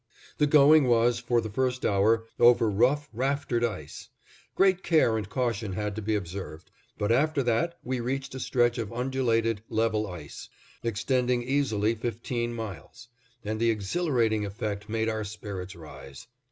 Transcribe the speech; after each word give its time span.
The 0.39 0.47
going 0.47 0.87
was, 0.87 1.19
for 1.19 1.41
the 1.41 1.49
first 1.51 1.85
hour, 1.85 2.25
over 2.39 2.71
rough, 2.71 3.07
raftered 3.13 3.63
ice. 3.63 4.09
Great 4.55 4.81
care 4.81 5.15
and 5.15 5.29
caution 5.29 5.73
had 5.73 5.95
to 5.95 6.01
be 6.01 6.15
observed, 6.15 6.71
but 6.97 7.11
after 7.11 7.43
that 7.43 7.77
we 7.83 7.99
reached 7.99 8.33
a 8.33 8.39
stretch 8.39 8.79
of 8.79 8.91
undulated, 8.91 9.61
level 9.69 10.07
ice, 10.07 10.49
extending 10.81 11.43
easily 11.43 11.93
fifteen 11.93 12.51
miles; 12.51 13.09
and 13.45 13.59
the 13.59 13.69
exhilarating 13.69 14.43
effect 14.43 14.89
made 14.89 15.07
our 15.07 15.23
spirits 15.23 15.75
rise. 15.75 16.25